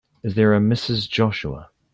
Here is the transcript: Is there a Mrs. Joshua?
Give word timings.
Is 0.23 0.33
there 0.33 0.55
a 0.55 0.59
Mrs. 0.59 1.07
Joshua? 1.07 1.69